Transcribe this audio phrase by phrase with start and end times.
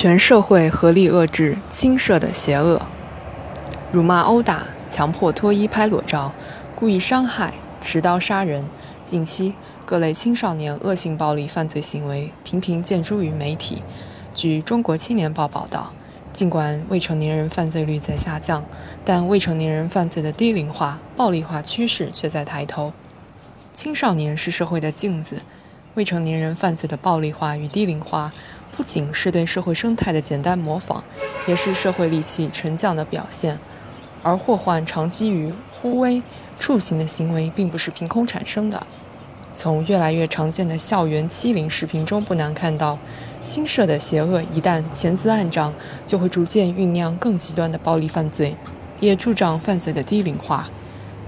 [0.00, 2.86] 全社会合力遏制轻涉的邪恶，
[3.90, 6.30] 辱骂、殴打、强迫脱衣拍裸照、
[6.76, 8.64] 故意伤害、持刀杀人。
[9.02, 13.82] 近期各类青少年恶性暴力犯罪行为频频见诸于媒体。
[14.32, 15.92] 据《中国青年报》报道，
[16.32, 18.64] 尽管未成年人犯罪率在下降，
[19.04, 22.92] 但未成年人犯罪的低龄化、暴力化趋势却在抬头。
[23.72, 25.42] 青少年是社会的镜子，
[25.94, 28.32] 未成年人犯罪的暴力化与低龄化。
[28.76, 31.02] 不仅是对社会生态的简单模仿，
[31.46, 33.58] 也是社会戾气沉降的表现。
[34.22, 36.22] 而祸患常基于忽微、
[36.58, 38.86] 触行的行为，并不是凭空产生的。
[39.54, 42.98] 从越来越常见的校园欺凌视频中，不难看到，
[43.40, 45.74] 新设的邪恶一旦潜滋暗长，
[46.06, 48.56] 就会逐渐酝酿更极端的暴力犯罪，
[49.00, 50.68] 也助长犯罪的低龄化。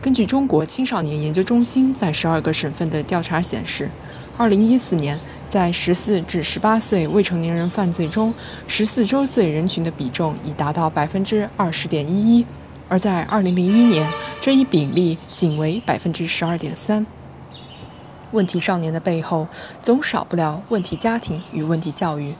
[0.00, 3.90] 根据中国青少年研究中心在十二个省份的调查显示，
[4.40, 5.20] 二零一四年。
[5.46, 8.32] 在十四至十八岁未成年人犯罪中，
[8.66, 12.46] 十四周岁人群的比重已达到百分之二十点一一，
[12.88, 14.10] 而在二零零一年，
[14.40, 17.04] 这一比例仅为百分之十二点三。
[18.30, 19.48] 问题少年的背后，
[19.82, 22.32] 总少不了问题家庭与问题教育。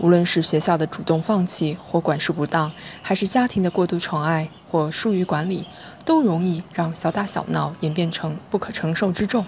[0.00, 5.68] 无论是学校的主动放弃或管束不当，还是家庭的过度宠爱或疏于管理，
[6.04, 9.44] 都容易让小打小闹演变成不可承受之重。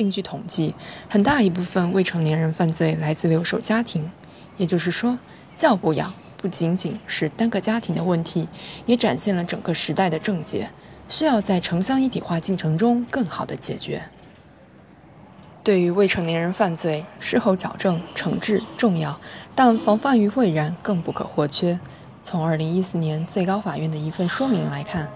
[0.00, 0.74] 另据统计，
[1.10, 4.10] 很大一部分未成年人犯罪来自留守家庭，
[4.56, 5.18] 也就是说，
[5.54, 8.48] 教不养不仅仅是单个家庭的问题，
[8.86, 10.70] 也展现了整个时代的症结，
[11.06, 14.04] 需要在城乡一体化进程中更好的解决。
[15.62, 19.20] 对于未成年人犯罪，事后矫正惩治重要，
[19.54, 21.78] 但防范于未然更不可或缺。
[22.22, 25.08] 从2014年最高法院的一份说明来看。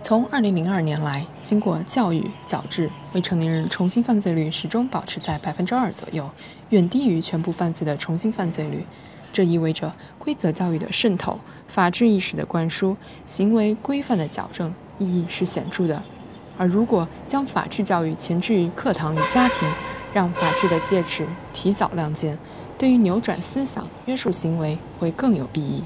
[0.00, 6.30] 从2002年来，经过教育矫治，未成年人重新犯罪率始终保持在百分之二左右，
[6.70, 8.86] 远低于全部犯罪的重新犯罪率。
[9.32, 16.02] 这意味着规则教育的渗透、法治意识的灌输、行为规范的矫正意义是显著的。
[16.56, 19.68] 而如果将法治教育前置于课堂与家庭，
[20.14, 22.38] 让法治的戒尺提早亮剑，
[22.78, 25.82] 对于扭转思想、约束行为会更有裨益。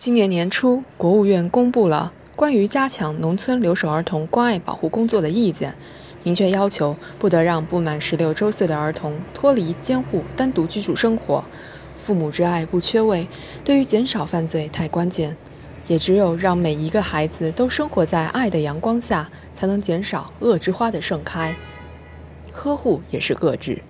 [0.00, 5.74] 今年年初，国务院公布了关于加强农村留守儿童关爱保护工作的意见，
[6.22, 11.44] 明确要求不得让不满十六周岁的儿童脱离监护单独居住生活。
[11.96, 13.28] 父母之爱不缺位，
[13.62, 15.36] 对于减少犯罪太关键。
[15.86, 21.54] 也只有让每一个孩子都生活在爱的阳光下，才能减少恶之花的盛开。
[22.50, 23.82] 呵护也是遏制。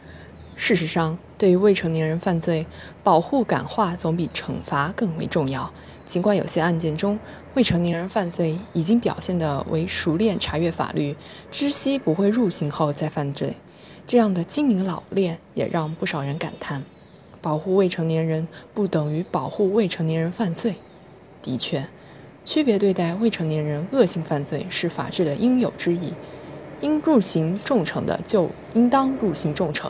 [0.56, 2.66] 事实上，对于未成年人犯罪，
[3.04, 5.72] 保护感化总比惩罚更为重要。
[6.10, 7.16] 尽管有些案件中，
[7.54, 11.15] 未成年人犯罪已经表现得为熟练查阅法律，
[11.53, 13.54] 知悉不会入刑后再犯罪，
[14.09, 16.82] 这样的精明老练也让不少人感叹：
[17.41, 20.75] 保护未成年人不等于保护未成年人犯罪。
[21.43, 21.87] 的确，
[22.44, 26.12] 区别对待未成年人恶性犯罪是法治的应有之义，
[26.81, 29.88] 应入刑重惩的就应当入刑重惩，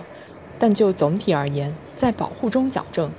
[0.59, 3.11] 但就总体而言，在保护中矫正。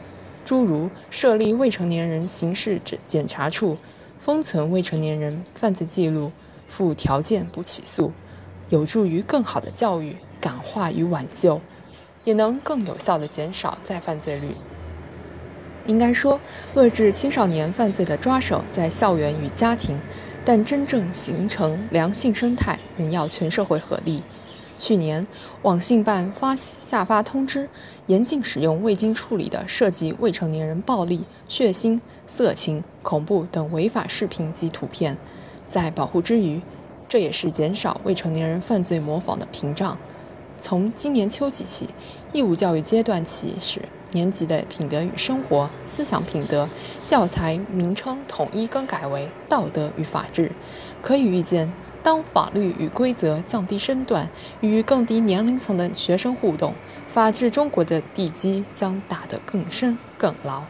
[0.43, 3.77] 诸如设立未成年人刑事检检查处，
[4.19, 6.31] 封存未成年人犯罪记录，
[6.67, 8.11] 附条件不起诉，
[8.69, 11.61] 有助于更好的教育、感化与挽救，
[12.23, 14.55] 也能更有效地减少再犯罪率。
[15.87, 16.39] 应该说，
[16.75, 19.99] 遏制青少年犯罪的抓手在校园与家庭，
[20.45, 24.21] 但真正形成良性生态，仍要全社会合力。
[24.81, 25.27] 去年，
[25.61, 27.69] 网信办发下发通知，
[28.07, 35.15] 严禁使用未经处理的涉及未成年人暴力、血腥、色情、恐怖等违法视频及图片。
[35.67, 36.59] 在保护之余，
[37.07, 39.95] 这也是减少未成年人犯罪模仿的屏障。
[40.59, 41.89] 从今年秋季起，
[42.33, 43.81] 义务教育阶段起始，
[44.13, 46.67] 年级的品德与生活、思想品德
[47.03, 50.51] 教材名称统一更改为道德与法治。
[51.03, 51.71] 可以预见。
[52.03, 54.29] 当法律与规则降低身段，
[54.59, 56.73] 与更低年龄层的学生互动，
[57.07, 60.63] 法治中国的地基将打得更深更牢。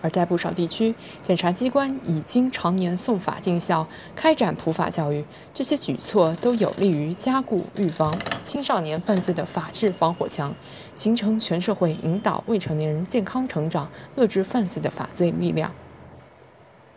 [0.00, 0.94] 而在不少地区，
[1.24, 10.54] 检察机关已经常年送法进校，开展普法教育，这些举措都有利于加固预防青少年犯罪的法治防火墙，
[10.94, 15.72] 形成全社会引导未成年人健康成长、遏制犯罪的法罪力量。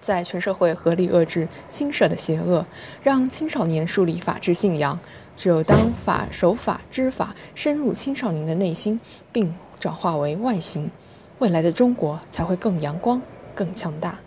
[0.02, 2.66] 在全社会合力遏制轻涉的邪恶，
[3.04, 5.00] 让青少年树立法治信仰。
[5.38, 9.00] 只有当法守法知法深入青少年的内心，
[9.32, 10.92] 并转化为外形，
[11.40, 13.22] 未来的中国才会更阳光、
[13.56, 14.20] 更强大。